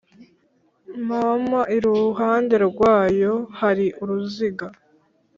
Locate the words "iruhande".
1.77-2.55